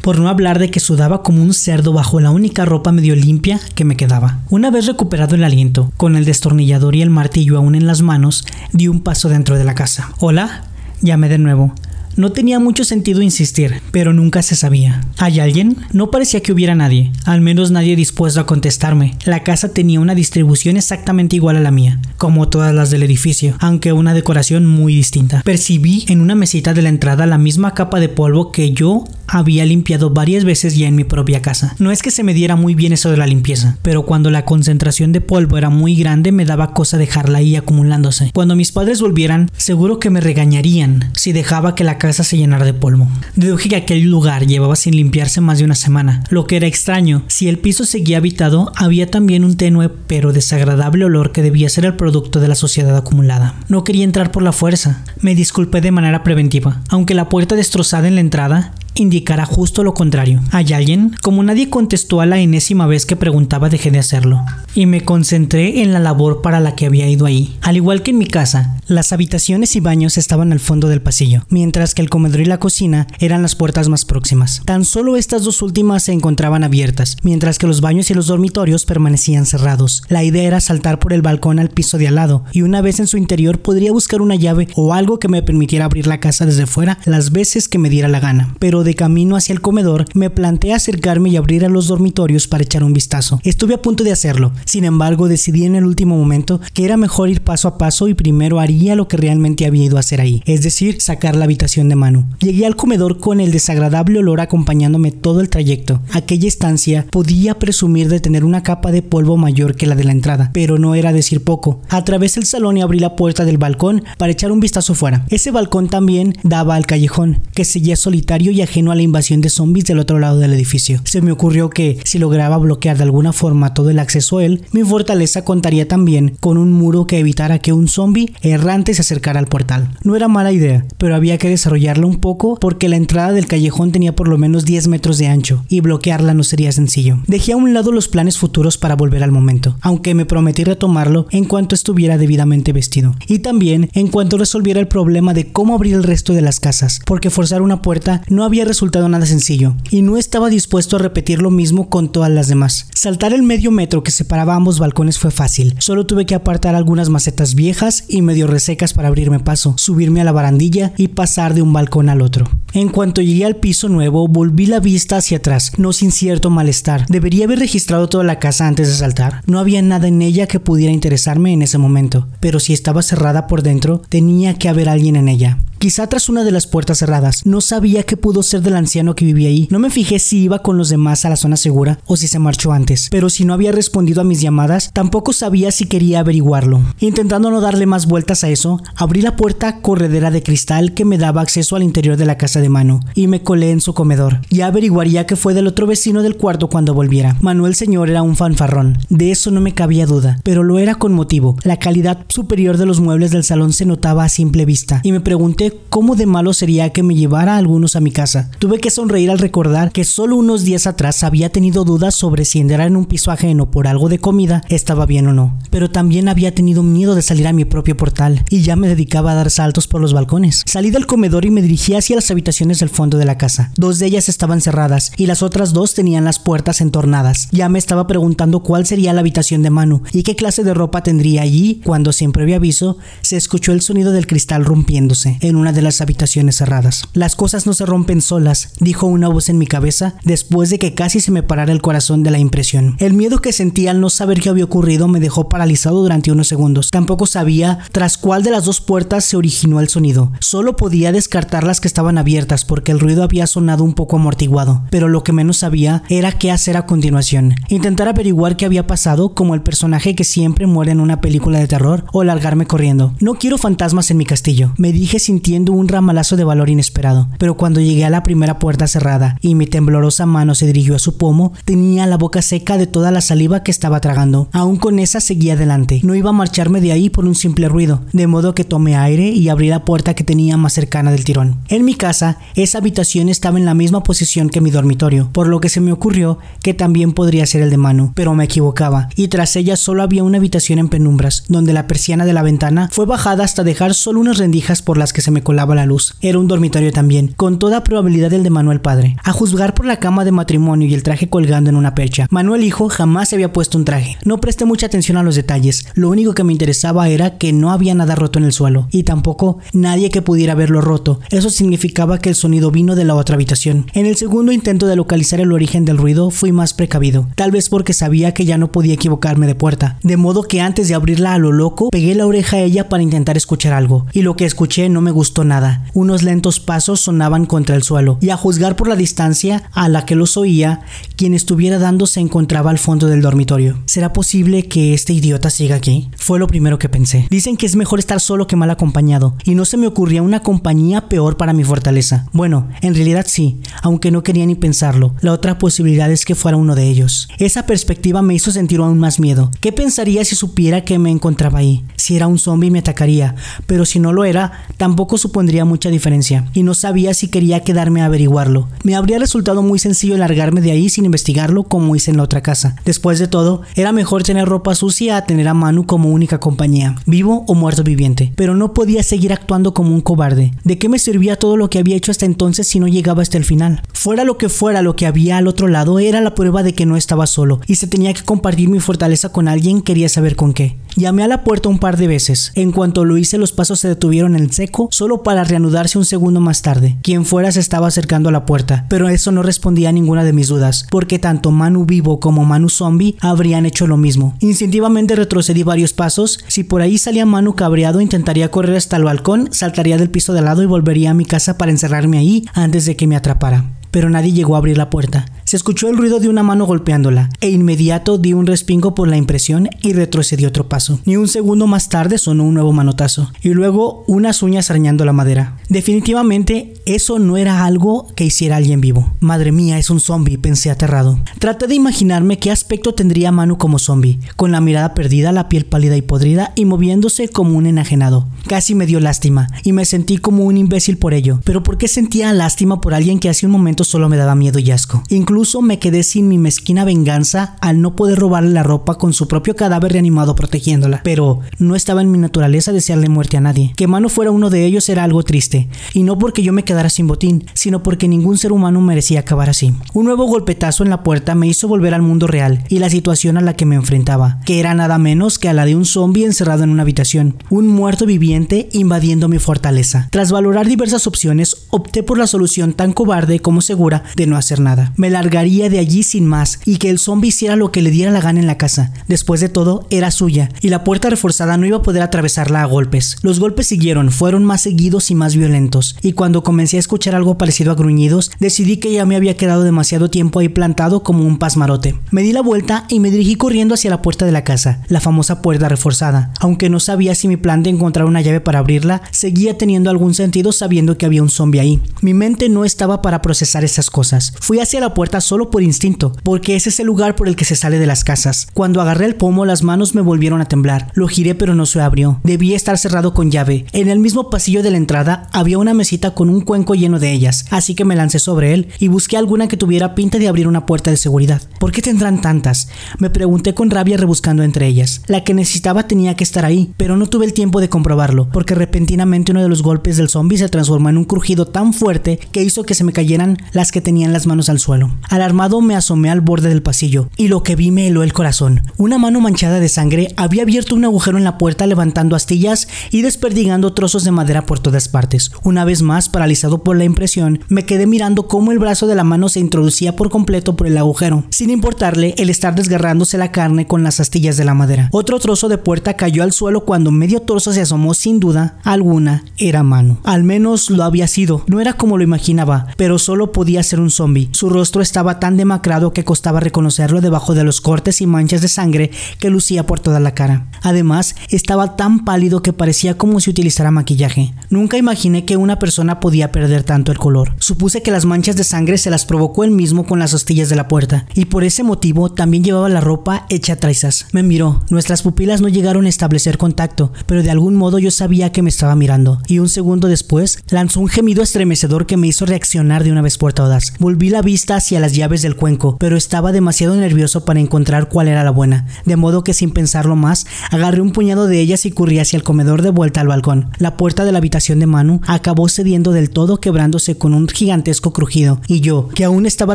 [0.00, 3.60] Por no hablar de que sudaba como un cerdo bajo la única ropa medio limpia
[3.74, 4.40] que me quedaba.
[4.48, 8.46] Una vez recuperado el aliento, con el destornillador y el martillo aún en las manos,
[8.72, 10.10] di un paso dentro de la casa.
[10.20, 10.64] Hola,
[11.02, 11.74] llamé de nuevo.
[12.18, 15.02] No tenía mucho sentido insistir, pero nunca se sabía.
[15.18, 15.76] ¿Hay alguien?
[15.92, 19.16] No parecía que hubiera nadie, al menos nadie dispuesto a contestarme.
[19.24, 23.56] La casa tenía una distribución exactamente igual a la mía, como todas las del edificio,
[23.60, 25.42] aunque una decoración muy distinta.
[25.44, 29.64] Percibí en una mesita de la entrada la misma capa de polvo que yo había
[29.64, 31.76] limpiado varias veces ya en mi propia casa.
[31.78, 34.44] No es que se me diera muy bien eso de la limpieza, pero cuando la
[34.44, 38.30] concentración de polvo era muy grande me daba cosa dejarla ahí acumulándose.
[38.32, 42.64] Cuando mis padres volvieran, seguro que me regañarían si dejaba que la casa se llenara
[42.64, 43.08] de polvo.
[43.36, 47.22] Deduje que aquel lugar llevaba sin limpiarse más de una semana, lo que era extraño.
[47.28, 51.84] Si el piso seguía habitado, había también un tenue pero desagradable olor que debía ser
[51.84, 53.54] el producto de la sociedad acumulada.
[53.68, 55.04] No quería entrar por la fuerza.
[55.20, 59.94] Me disculpé de manera preventiva, aunque la puerta destrozada en la entrada indicará justo lo
[59.94, 60.40] contrario.
[60.50, 61.14] ¿Hay alguien?
[61.22, 64.40] Como nadie contestó a la enésima vez que preguntaba, dejé de hacerlo.
[64.74, 67.56] Y me concentré en la labor para la que había ido ahí.
[67.62, 71.44] Al igual que en mi casa, las habitaciones y baños estaban al fondo del pasillo,
[71.48, 74.62] mientras que el comedor y la cocina eran las puertas más próximas.
[74.64, 78.84] Tan solo estas dos últimas se encontraban abiertas, mientras que los baños y los dormitorios
[78.84, 80.02] permanecían cerrados.
[80.08, 83.00] La idea era saltar por el balcón al piso de al lado, y una vez
[83.00, 86.46] en su interior podría buscar una llave o algo que me permitiera abrir la casa
[86.46, 88.54] desde fuera las veces que me diera la gana.
[88.58, 92.64] Pero de camino hacia el comedor, me planteé acercarme y abrir a los dormitorios para
[92.64, 93.38] echar un vistazo.
[93.44, 97.28] Estuve a punto de hacerlo, sin embargo decidí en el último momento que era mejor
[97.28, 100.42] ir paso a paso y primero haría lo que realmente había ido a hacer ahí,
[100.46, 102.24] es decir, sacar la habitación de Manu.
[102.40, 106.00] Llegué al comedor con el desagradable olor acompañándome todo el trayecto.
[106.12, 110.12] Aquella estancia podía presumir de tener una capa de polvo mayor que la de la
[110.12, 111.82] entrada, pero no era decir poco.
[111.90, 115.26] Atravesé el salón y abrí la puerta del balcón para echar un vistazo fuera.
[115.28, 119.48] Ese balcón también daba al callejón, que seguía solitario y ajeno a la invasión de
[119.48, 121.00] zombies del otro lado del edificio.
[121.04, 124.64] Se me ocurrió que, si lograba bloquear de alguna forma todo el acceso a él,
[124.72, 129.40] mi fortaleza contaría también con un muro que evitara que un zombie errante se acercara
[129.40, 129.96] al portal.
[130.04, 133.90] No era mala idea, pero había que desarrollarla un poco porque la entrada del callejón
[133.90, 137.18] tenía por lo menos 10 metros de ancho y bloquearla no sería sencillo.
[137.26, 141.26] Dejé a un lado los planes futuros para volver al momento, aunque me prometí retomarlo
[141.30, 143.14] en cuanto estuviera debidamente vestido.
[143.26, 147.00] Y también en cuanto resolviera el problema de cómo abrir el resto de las casas,
[147.06, 151.42] porque forzar una puerta no había resultado nada sencillo, y no estaba dispuesto a repetir
[151.42, 152.88] lo mismo con todas las demás.
[152.94, 157.08] Saltar el medio metro que separaba ambos balcones fue fácil, solo tuve que apartar algunas
[157.08, 161.62] macetas viejas y medio resecas para abrirme paso, subirme a la barandilla y pasar de
[161.62, 162.48] un balcón al otro.
[162.74, 167.06] En cuanto llegué al piso nuevo, volví la vista hacia atrás, no sin cierto malestar.
[167.08, 169.42] Debería haber registrado toda la casa antes de saltar.
[169.46, 173.46] No había nada en ella que pudiera interesarme en ese momento, pero si estaba cerrada
[173.46, 175.58] por dentro, tenía que haber alguien en ella.
[175.78, 177.46] Quizá tras una de las puertas cerradas.
[177.46, 179.68] No sabía qué pudo ser del anciano que vivía ahí.
[179.70, 182.40] No me fijé si iba con los demás a la zona segura o si se
[182.40, 183.06] marchó antes.
[183.12, 186.80] Pero si no había respondido a mis llamadas, tampoco sabía si quería averiguarlo.
[186.98, 191.16] Intentando no darle más vueltas a eso, abrí la puerta corredera de cristal que me
[191.16, 194.40] daba acceso al interior de la casa de Manu y me colé en su comedor.
[194.50, 197.36] Ya averiguaría que fue del otro vecino del cuarto cuando volviera.
[197.40, 198.98] Manuel señor era un fanfarrón.
[199.10, 201.56] De eso no me cabía duda, pero lo era con motivo.
[201.62, 205.20] La calidad superior de los muebles del salón se notaba a simple vista y me
[205.20, 208.50] pregunté cómo de malo sería que me llevara a algunos a mi casa.
[208.58, 212.60] Tuve que sonreír al recordar que solo unos días atrás había tenido dudas sobre si
[212.60, 215.58] entrar en un piso ajeno por algo de comida estaba bien o no.
[215.70, 219.32] Pero también había tenido miedo de salir a mi propio portal y ya me dedicaba
[219.32, 220.62] a dar saltos por los balcones.
[220.66, 223.72] Salí del comedor y me dirigí hacia las habitaciones del fondo de la casa.
[223.76, 227.48] Dos de ellas estaban cerradas y las otras dos tenían las puertas entornadas.
[227.52, 231.02] Ya me estaba preguntando cuál sería la habitación de Manu y qué clase de ropa
[231.02, 235.72] tendría allí cuando sin previo aviso se escuchó el sonido del cristal rompiéndose en una
[235.72, 237.08] de las habitaciones cerradas.
[237.12, 240.94] Las cosas no se rompen solas, dijo una voz en mi cabeza después de que
[240.94, 242.96] casi se me parara el corazón de la impresión.
[242.98, 246.48] El miedo que sentía al no saber qué había ocurrido me dejó paralizado durante unos
[246.48, 246.90] segundos.
[246.90, 250.32] Tampoco sabía tras cuál de las dos puertas se originó el sonido.
[250.40, 254.82] Solo podía descartar las que estaban abiertas porque el ruido había sonado un poco amortiguado,
[254.90, 257.54] pero lo que menos sabía era qué hacer a continuación.
[257.68, 261.66] Intentar averiguar qué había pasado como el personaje que siempre muere en una película de
[261.66, 263.14] terror o largarme corriendo.
[263.20, 267.56] No quiero fantasmas en mi castillo, me dije sintiendo un ramalazo de valor inesperado, pero
[267.56, 271.16] cuando llegué a la primera puerta cerrada y mi temblorosa mano se dirigió a su
[271.16, 274.48] pomo, tenía la boca seca de toda la saliva que estaba tragando.
[274.52, 276.00] Aún con esa seguía adelante.
[276.04, 279.28] No iba a marcharme de ahí por un simple ruido, de modo que tomé aire
[279.30, 281.56] y abrí la puerta que tenía más cercana del tirón.
[281.68, 285.60] En mi casa, esa habitación estaba en la misma posición que mi dormitorio, por lo
[285.60, 289.28] que se me ocurrió que también podría ser el de Manu, pero me equivocaba, y
[289.28, 293.06] tras ella solo había una habitación en penumbras, donde la persiana de la ventana fue
[293.06, 296.14] bajada hasta dejar solo unas rendijas por las que se me colaba la luz.
[296.20, 299.16] Era un dormitorio también, con toda probabilidad el de Manuel padre.
[299.24, 302.64] A juzgar por la cama de matrimonio y el traje colgando en una percha, Manuel
[302.64, 304.16] hijo jamás se había puesto un traje.
[304.24, 307.70] No presté mucha atención a los detalles, lo único que me interesaba era que no
[307.70, 311.20] había nada roto en el suelo, y tampoco nadie que pudiera verlo roto.
[311.30, 313.86] Eso significaba que el sonido vino de la otra habitación.
[313.94, 317.68] En el segundo intento de localizar el origen del ruido fui más precavido, tal vez
[317.68, 321.34] porque sabía que ya no podía equivocarme de puerta, de modo que antes de abrirla
[321.34, 324.44] a lo loco, pegué la oreja a ella para intentar escuchar algo, y lo que
[324.44, 325.84] escuché no me gustó nada.
[325.94, 330.04] Unos lentos pasos sonaban contra el suelo, y a juzgar por la distancia a la
[330.04, 330.80] que los oía,
[331.16, 333.78] quien estuviera dando se encontraba al fondo del dormitorio.
[333.86, 336.10] ¿Será posible que este idiota siga aquí?
[336.16, 337.26] Fue lo primero que pensé.
[337.30, 340.40] Dicen que es mejor estar solo que mal acompañado, y no se me ocurría una
[340.40, 342.26] compañía peor para mi fortaleza.
[342.32, 345.14] Bueno, en realidad sí, aunque no quería ni pensarlo.
[345.20, 347.28] La otra posibilidad es que fuera uno de ellos.
[347.38, 349.50] Esa perspectiva me hizo sentir aún más miedo.
[349.60, 351.84] ¿Qué pensaría si supiera que me encontraba ahí?
[351.96, 353.34] Si era un zombie me atacaría,
[353.66, 358.02] pero si no lo era, tampoco supondría mucha diferencia, y no sabía si quería quedarme
[358.02, 358.68] a averiguarlo.
[358.84, 362.42] Me habría resultado muy sencillo largarme de ahí sin investigarlo como hice en la otra
[362.42, 362.76] casa.
[362.84, 366.96] Después de todo, era mejor tener ropa sucia a tener a Manu como única compañía,
[367.06, 370.52] vivo o muerto viviente, pero no podía seguir actuando como un cobarde.
[370.64, 373.38] ¿De qué me servía todo lo que había hecho hasta entonces si no llegaba hasta
[373.38, 373.82] el final?
[373.92, 376.86] Fuera lo que fuera lo que había al otro lado, era la prueba de que
[376.86, 380.52] no estaba solo, y se tenía que compartir mi fortaleza con alguien, quería saber con
[380.52, 380.76] qué.
[380.96, 382.52] Llamé a la puerta un par de veces.
[382.54, 386.38] En cuanto lo hice, los pasos se detuvieron en seco, solo para reanudarse un segundo
[386.38, 386.98] más tarde.
[387.02, 390.34] Quien fuera se estaba acercando a la puerta, pero eso no respondía a ninguna de
[390.34, 394.36] mis dudas, porque tanto Manu vivo como Manu zombie habrían hecho lo mismo.
[394.40, 396.40] Instintivamente retrocedí varios pasos.
[396.46, 400.40] Si por ahí salía Manu cabreado, intentaría correr hasta el balcón, saltaría del piso de
[400.40, 403.77] al lado y volvería a mi casa para encerrarme ahí antes de que me atrapara
[403.90, 405.26] pero nadie llegó a abrir la puerta.
[405.44, 409.16] Se escuchó el ruido de una mano golpeándola, e inmediato di un respingo por la
[409.16, 411.00] impresión y retrocedí otro paso.
[411.06, 415.14] Ni un segundo más tarde sonó un nuevo manotazo, y luego unas uñas arañando la
[415.14, 415.56] madera.
[415.70, 419.10] Definitivamente, eso no era algo que hiciera alguien vivo.
[419.20, 421.18] Madre mía, es un zombie, pensé aterrado.
[421.38, 425.64] Traté de imaginarme qué aspecto tendría Manu como zombie, con la mirada perdida, la piel
[425.64, 428.28] pálida y podrida, y moviéndose como un enajenado.
[428.46, 431.40] Casi me dio lástima, y me sentí como un imbécil por ello.
[431.44, 434.58] Pero ¿por qué sentía lástima por alguien que hace un momento solo me daba miedo
[434.58, 435.02] y asco.
[435.08, 439.28] Incluso me quedé sin mi mezquina venganza al no poder robarle la ropa con su
[439.28, 441.00] propio cadáver reanimado protegiéndola.
[441.02, 443.72] Pero no estaba en mi naturaleza desearle muerte a nadie.
[443.76, 445.68] Que Mano fuera uno de ellos era algo triste.
[445.92, 449.50] Y no porque yo me quedara sin botín, sino porque ningún ser humano merecía acabar
[449.50, 449.74] así.
[449.94, 453.36] Un nuevo golpetazo en la puerta me hizo volver al mundo real y la situación
[453.36, 456.24] a la que me enfrentaba, que era nada menos que a la de un zombie
[456.24, 460.08] encerrado en una habitación, un muerto viviente invadiendo mi fortaleza.
[460.10, 464.58] Tras valorar diversas opciones, opté por la solución tan cobarde como segura de no hacer
[464.58, 464.92] nada.
[464.96, 468.10] Me largaría de allí sin más y que el zombie hiciera lo que le diera
[468.10, 468.92] la gana en la casa.
[469.06, 472.66] Después de todo, era suya y la puerta reforzada no iba a poder atravesarla a
[472.66, 473.16] golpes.
[473.22, 477.38] Los golpes siguieron, fueron más seguidos y más violentos, y cuando comencé a escuchar algo
[477.38, 481.38] parecido a gruñidos, decidí que ya me había quedado demasiado tiempo ahí plantado como un
[481.38, 481.94] pasmarote.
[482.10, 485.00] Me di la vuelta y me dirigí corriendo hacia la puerta de la casa, la
[485.00, 486.32] famosa puerta reforzada.
[486.40, 490.14] Aunque no sabía si mi plan de encontrar una llave para abrirla seguía teniendo algún
[490.14, 491.80] sentido sabiendo que había un zombie ahí.
[492.00, 494.32] Mi mente no estaba para procesar esas cosas.
[494.40, 497.44] Fui hacia la puerta solo por instinto, porque ese es el lugar por el que
[497.44, 498.46] se sale de las casas.
[498.52, 500.90] Cuando agarré el pomo, las manos me volvieron a temblar.
[500.94, 502.20] Lo giré pero no se abrió.
[502.24, 503.66] Debía estar cerrado con llave.
[503.72, 507.12] En el mismo pasillo de la entrada había una mesita con un cuenco lleno de
[507.12, 510.48] ellas, así que me lancé sobre él y busqué alguna que tuviera pinta de abrir
[510.48, 511.42] una puerta de seguridad.
[511.58, 512.68] ¿Por qué tendrán tantas?
[512.98, 515.02] Me pregunté con rabia rebuscando entre ellas.
[515.06, 518.54] La que necesitaba tenía que estar ahí, pero no tuve el tiempo de comprobarlo, porque
[518.54, 522.42] repentinamente uno de los golpes del zombie se transformó en un crujido tan fuerte que
[522.42, 524.90] hizo que se me cayeran las que tenían las manos al suelo.
[525.08, 528.62] Alarmado me asomé al borde del pasillo y lo que vi me heló el corazón.
[528.76, 533.02] Una mano manchada de sangre había abierto un agujero en la puerta levantando astillas y
[533.02, 535.30] desperdigando trozos de madera por todas partes.
[535.42, 539.04] Una vez más, paralizado por la impresión, me quedé mirando cómo el brazo de la
[539.04, 543.66] mano se introducía por completo por el agujero, sin importarle el estar desgarrándose la carne
[543.66, 544.88] con las astillas de la madera.
[544.92, 549.24] Otro trozo de puerta cayó al suelo cuando medio torso se asomó sin duda alguna
[549.36, 549.98] era mano.
[550.04, 551.44] Al menos lo había sido.
[551.46, 554.28] No era como lo imaginaba, pero solo podía ser un zombie.
[554.32, 558.48] Su rostro estaba tan demacrado que costaba reconocerlo debajo de los cortes y manchas de
[558.48, 560.48] sangre que lucía por toda la cara.
[560.60, 564.34] Además, estaba tan pálido que parecía como si utilizara maquillaje.
[564.50, 567.36] Nunca imaginé que una persona podía perder tanto el color.
[567.38, 570.56] Supuse que las manchas de sangre se las provocó él mismo con las hostillas de
[570.56, 574.06] la puerta, y por ese motivo también llevaba la ropa hecha traizas.
[574.10, 578.32] Me miró, nuestras pupilas no llegaron a establecer contacto, pero de algún modo yo sabía
[578.32, 582.26] que me estaba mirando, y un segundo después lanzó un gemido estremecedor que me hizo
[582.26, 583.74] reaccionar de una vez por todas.
[583.78, 588.08] Volví la vista hacia las llaves del cuenco, pero estaba demasiado nervioso para encontrar cuál
[588.08, 591.70] era la buena, de modo que sin pensarlo más, agarré un puñado de ellas y
[591.70, 593.50] corrí hacia el comedor de vuelta al balcón.
[593.58, 597.92] La puerta de la habitación de Manu acabó cediendo del todo quebrándose con un gigantesco
[597.92, 599.54] crujido, y yo, que aún estaba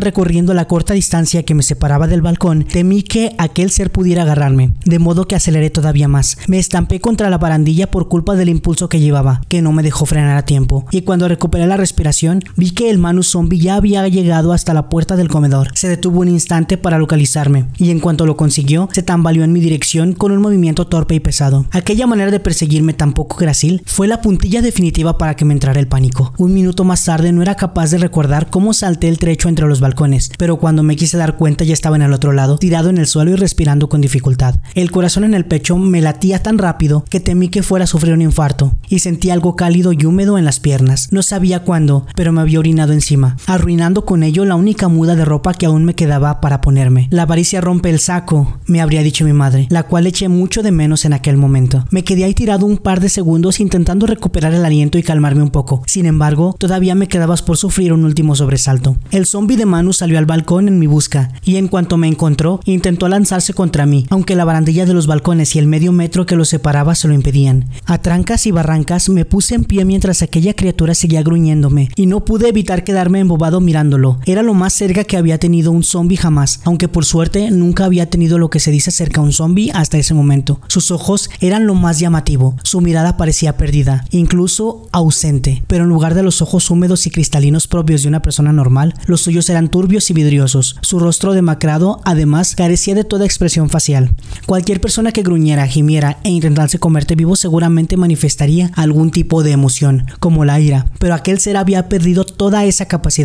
[0.00, 4.72] recorriendo la corta distancia que me separaba del balcón, temí que aquel ser pudiera agarrarme,
[4.84, 6.38] de modo que aceleré todavía más.
[6.46, 10.06] Me estampé contra la barandilla por culpa del impulso que llevaba, que no me dejó
[10.06, 14.06] frenar a tiempo, y cuando recuperé la respiración, vi que el Manu zombie ya había
[14.06, 15.70] llegado hasta la puerta del comedor.
[15.74, 19.60] Se detuvo un instante para localizarme, y en cuanto lo consiguió, se tambaleó en mi
[19.60, 21.64] dirección con un movimiento torpe y pesado.
[21.70, 25.80] Aquella manera de perseguirme tan poco gracil fue la puntilla definitiva para que me entrara
[25.80, 26.34] el pánico.
[26.36, 29.80] Un minuto más tarde no era capaz de recordar cómo salté el trecho entre los
[29.80, 32.98] balcones, pero cuando me quise dar cuenta ya estaba en el otro lado, tirado en
[32.98, 34.56] el suelo y respirando con dificultad.
[34.74, 38.12] El corazón en el pecho me latía tan rápido que temí que fuera a sufrir
[38.12, 41.08] un infarto, y sentí algo cálido y húmedo en las piernas.
[41.10, 45.24] No sabía cuándo, pero me había orinado encima, arruinando con ello la única muda de
[45.24, 47.08] ropa que aún me quedaba para ponerme.
[47.10, 50.70] La avaricia rompe el saco, me habría dicho mi madre, la cual eché mucho de
[50.70, 51.84] menos en aquel momento.
[51.90, 55.50] Me quedé ahí tirado un par de segundos intentando recuperar el aliento y calmarme un
[55.50, 55.82] poco.
[55.86, 58.96] Sin embargo, todavía me quedabas por sufrir un último sobresalto.
[59.10, 62.60] El zombie de Manu salió al balcón en mi busca, y en cuanto me encontró,
[62.64, 66.36] intentó lanzarse contra mí, aunque la barandilla de los balcones y el medio metro que
[66.36, 67.68] lo separaba se lo impedían.
[67.86, 72.24] A trancas y barrancas me puse en pie mientras aquella criatura seguía gruñéndome, y no
[72.24, 74.18] pude evitar quedarme embobado mirándolo.
[74.24, 78.08] Era lo más cerca que había tenido un zombie jamás, aunque por suerte nunca había
[78.08, 80.60] tenido lo que se dice cerca a un zombie hasta ese momento.
[80.66, 86.14] Sus ojos eran lo más llamativo, su mirada parecía perdida, incluso ausente, pero en lugar
[86.14, 90.10] de los ojos húmedos y cristalinos propios de una persona normal, los suyos eran turbios
[90.10, 90.76] y vidriosos.
[90.80, 94.14] Su rostro demacrado, además, carecía de toda expresión facial.
[94.46, 100.06] Cualquier persona que gruñera, gimiera e intentase comerte vivo seguramente manifestaría algún tipo de emoción,
[100.20, 103.23] como la ira, pero aquel ser había perdido toda esa capacidad.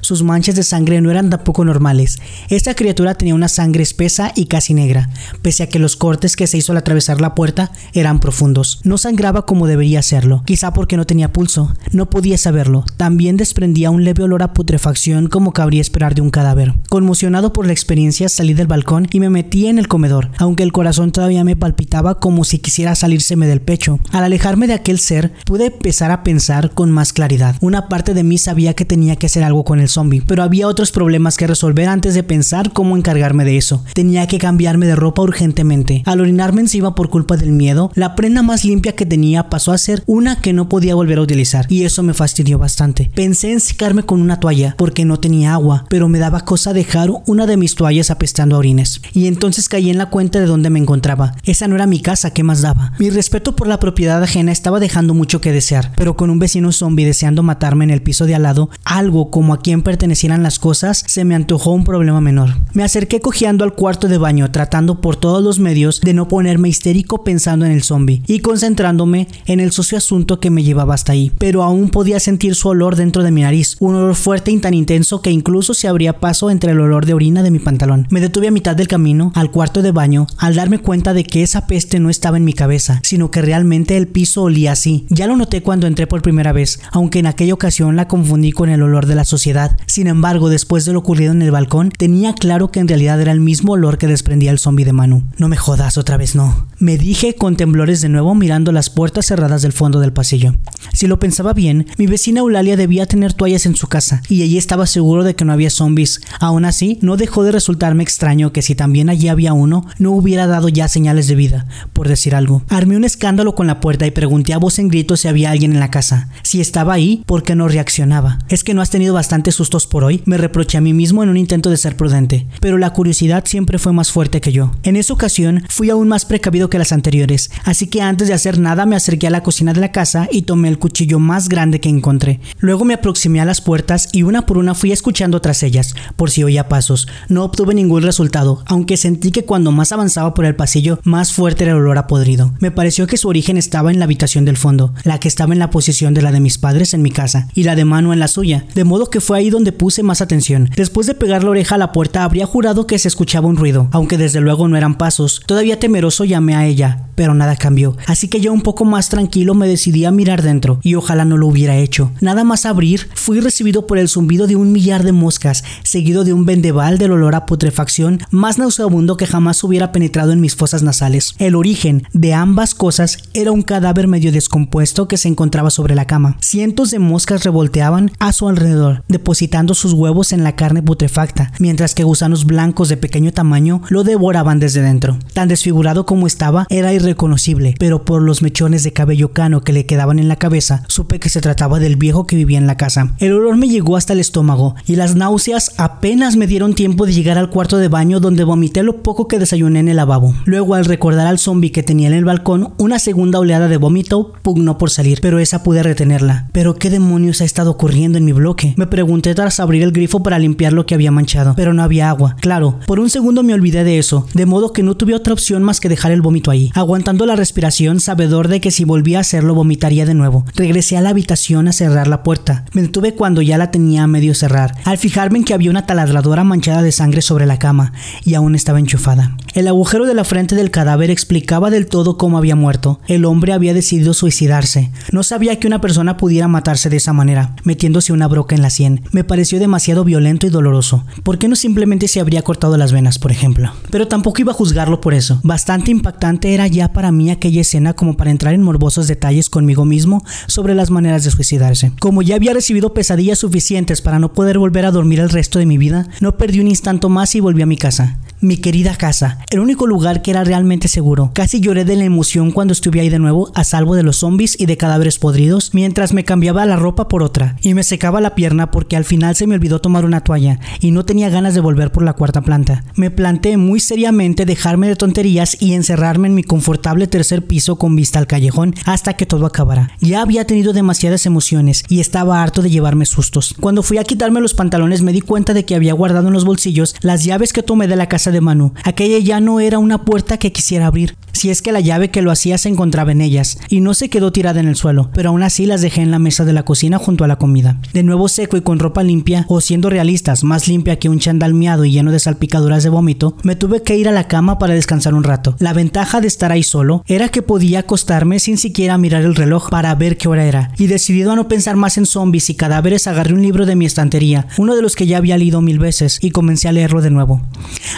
[0.00, 2.18] Sus manchas de sangre no eran tampoco normales.
[2.48, 5.08] Esta criatura tenía una sangre espesa y casi negra,
[5.42, 8.80] pese a que los cortes que se hizo al atravesar la puerta eran profundos.
[8.84, 11.74] No sangraba como debería hacerlo, quizá porque no tenía pulso.
[11.92, 12.84] No podía saberlo.
[12.96, 16.74] También desprendía un leve olor a putrefacción como cabría esperar de un cadáver.
[16.88, 20.72] Conmocionado por la experiencia, salí del balcón y me metí en el comedor, aunque el
[20.72, 24.00] corazón todavía me palpitaba como si quisiera salírseme del pecho.
[24.12, 27.56] Al alejarme de aquel ser, pude empezar a pensar con más claridad.
[27.60, 30.68] Una parte de mí sabía que tenía que hacer algo con el zombie, pero había
[30.68, 33.84] otros problemas que resolver antes de pensar cómo encargarme de eso.
[33.94, 36.02] Tenía que cambiarme de ropa urgentemente.
[36.06, 39.78] Al orinarme encima por culpa del miedo, la prenda más limpia que tenía pasó a
[39.78, 43.10] ser una que no podía volver a utilizar, y eso me fastidió bastante.
[43.14, 47.10] Pensé en secarme con una toalla, porque no tenía agua, pero me daba cosa dejar
[47.26, 49.00] una de mis toallas apestando a orines.
[49.12, 51.34] Y entonces caí en la cuenta de dónde me encontraba.
[51.44, 52.92] Esa no era mi casa, ¿qué más daba?
[52.98, 56.72] Mi respeto por la propiedad ajena estaba dejando mucho que desear, pero con un vecino
[56.72, 60.58] zombie deseando matarme en el piso de al lado, algo como a quien pertenecieran las
[60.58, 62.50] cosas, se me antojó un problema menor.
[62.72, 66.68] Me acerqué cojeando al cuarto de baño, tratando por todos los medios de no ponerme
[66.68, 71.12] histérico pensando en el zombie y concentrándome en el socio asunto que me llevaba hasta
[71.12, 71.32] ahí.
[71.38, 74.74] Pero aún podía sentir su olor dentro de mi nariz, un olor fuerte y tan
[74.74, 78.06] intenso que incluso se abría paso entre el olor de orina de mi pantalón.
[78.10, 81.42] Me detuve a mitad del camino, al cuarto de baño, al darme cuenta de que
[81.42, 85.06] esa peste no estaba en mi cabeza, sino que realmente el piso olía así.
[85.10, 88.68] Ya lo noté cuando entré por primera vez, aunque en aquella ocasión la confundí con
[88.68, 89.76] el olor de la sociedad.
[89.86, 93.32] Sin embargo, después de lo ocurrido en el balcón, tenía claro que en realidad era
[93.32, 95.24] el mismo olor que desprendía el zombie de Manu.
[95.38, 96.66] No me jodas, otra vez no.
[96.78, 100.54] Me dije con temblores de nuevo mirando las puertas cerradas del fondo del pasillo.
[100.92, 104.58] Si lo pensaba bien, mi vecina Eulalia debía tener toallas en su casa, y allí
[104.58, 106.20] estaba seguro de que no había zombies.
[106.40, 110.46] Aún así, no dejó de resultarme extraño que si también allí había uno, no hubiera
[110.46, 112.62] dado ya señales de vida, por decir algo.
[112.68, 115.72] Armé un escándalo con la puerta y pregunté a voz en grito si había alguien
[115.72, 116.28] en la casa.
[116.42, 118.38] Si estaba ahí, ¿por qué no reaccionaba?
[118.48, 120.22] ¿Es que no has tenido bastantes sustos por hoy?
[120.24, 123.78] Me reproché a mí mismo en un intento de ser prudente, pero la curiosidad siempre
[123.78, 124.72] fue más fuerte que yo.
[124.82, 128.58] En esa ocasión, fui aún más precavido que las anteriores, así que antes de hacer
[128.58, 131.80] nada me acerqué a la cocina de la casa y tomé el cuchillo más grande
[131.80, 132.40] que encontré.
[132.58, 136.30] Luego me aproximé a las puertas y una por una fui escuchando tras ellas, por
[136.30, 137.08] si oía pasos.
[137.28, 141.64] No obtuve ningún resultado, aunque sentí que cuando más avanzaba por el pasillo, más fuerte
[141.64, 142.54] era el olor a podrido.
[142.60, 145.58] Me pareció que su origen estaba en la habitación del fondo, la que estaba en
[145.58, 148.20] la posición de la de mis padres en mi casa, y la de Manu en
[148.20, 150.70] la suya, de modo que fue ahí donde puse más atención.
[150.74, 153.88] Después de pegar la oreja a la puerta, habría jurado que se escuchaba un ruido,
[153.92, 155.42] aunque desde luego no eran pasos.
[155.46, 157.96] Todavía temeroso llamé a ella, pero nada cambió.
[158.06, 161.36] Así que yo un poco más tranquilo me decidí a mirar dentro, y ojalá no
[161.36, 162.10] lo hubiera hecho.
[162.20, 166.32] Nada más abrir, fui recibido por el zumbido de un millar de moscas, seguido de
[166.32, 170.82] un vendeval del olor a putrefacción más nauseabundo que jamás hubiera penetrado en mis fosas
[170.82, 171.34] nasales.
[171.38, 176.06] El origen de ambas cosas era un cadáver medio descompuesto que se encontraba sobre la
[176.06, 176.36] cama.
[176.40, 181.94] Cientos de moscas revolteaban a su alrededor, depositando sus huevos en la carne putrefacta, mientras
[181.94, 185.18] que gusanos blancos de pequeño tamaño lo devoraban desde dentro.
[185.32, 189.86] Tan desfigurado como estaba, era irreconocible, pero por los mechones de cabello cano que le
[189.86, 193.14] quedaban en la cabeza, supe que se trataba del viejo que vivía en la casa.
[193.18, 197.12] El olor me llegó hasta el estómago y las náuseas apenas me dieron tiempo de
[197.12, 200.34] llegar al cuarto de baño donde vomité lo poco que desayuné en el lavabo.
[200.44, 204.32] Luego, al recordar al zombie que tenía en el balcón, una segunda oleada de vómito
[204.42, 206.48] pugnó por salir, pero esa pude retenerla.
[206.52, 208.74] ¿Pero qué demonios ha estado ocurriendo en mi bloque?
[208.76, 212.10] Me pregunté tras abrir el grifo para limpiar lo que había manchado, pero no había
[212.10, 212.36] agua.
[212.40, 215.62] Claro, por un segundo me olvidé de eso, de modo que no tuve otra opción
[215.62, 216.70] más que dejar el vómito ahí.
[216.74, 220.44] Aguantando la respiración, sabedor de que si volvía a hacerlo vomitaría de nuevo.
[220.54, 222.66] Regresé a la habitación a cerrar la puerta.
[222.74, 225.86] Me detuve cuando ya la tenía a medio cerrar, al fijarme en que había una
[225.86, 229.36] taladradora manchada de sangre sobre la cama, y aún estaba enchufada.
[229.54, 233.00] El agujero de la frente del cadáver explicaba del todo cómo había muerto.
[233.08, 234.90] El hombre había decidido suicidarse.
[235.12, 238.70] No sabía que una persona pudiera matarse de esa manera, metiéndose una broca en la
[238.70, 239.02] sien.
[239.12, 241.04] Me pareció demasiado violento y doloroso.
[241.22, 243.72] ¿Por qué no simplemente se habría cortado las venas, por ejemplo?
[243.90, 245.38] Pero tampoco iba a juzgarlo por eso.
[245.44, 249.84] Bastante impactante era ya para mí aquella escena como para entrar en morbosos detalles conmigo
[249.84, 251.92] mismo sobre las maneras de suicidarse.
[252.00, 255.66] Como ya había recibido pesadillas suficientes para no poder volver a dormir el resto de
[255.66, 259.38] mi vida, no perdí un instante más y volví a mi casa mi querida casa,
[259.50, 261.30] el único lugar que era realmente seguro.
[261.34, 264.58] Casi lloré de la emoción cuando estuve ahí de nuevo, a salvo de los zombies
[264.58, 268.34] y de cadáveres podridos, mientras me cambiaba la ropa por otra, y me secaba la
[268.34, 271.60] pierna porque al final se me olvidó tomar una toalla, y no tenía ganas de
[271.60, 272.84] volver por la cuarta planta.
[272.94, 277.96] Me planteé muy seriamente dejarme de tonterías y encerrarme en mi confortable tercer piso con
[277.96, 279.90] vista al callejón hasta que todo acabara.
[280.00, 283.54] Ya había tenido demasiadas emociones y estaba harto de llevarme sustos.
[283.60, 286.44] Cuando fui a quitarme los pantalones me di cuenta de que había guardado en los
[286.44, 288.72] bolsillos las llaves que tomé de la casa de Manu.
[288.84, 292.22] Aquella ya no era una puerta que quisiera abrir, si es que la llave que
[292.22, 295.28] lo hacía se encontraba en ellas, y no se quedó tirada en el suelo, pero
[295.28, 297.78] aún así las dejé en la mesa de la cocina junto a la comida.
[297.92, 301.54] De nuevo seco y con ropa limpia, o siendo realistas, más limpia que un chandal
[301.54, 304.74] miado y lleno de salpicaduras de vómito, me tuve que ir a la cama para
[304.74, 305.56] descansar un rato.
[305.58, 309.68] La ventaja de estar ahí solo era que podía acostarme sin siquiera mirar el reloj
[309.68, 313.06] para ver qué hora era, y decidido a no pensar más en zombies y cadáveres,
[313.06, 316.18] agarré un libro de mi estantería, uno de los que ya había leído mil veces,
[316.22, 317.42] y comencé a leerlo de nuevo.